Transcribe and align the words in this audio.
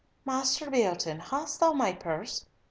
Master 0.25 0.71
Beatoun, 0.71 1.19
hast 1.19 1.59
thou 1.59 1.73
my 1.73 1.93
purse? 1.93 2.47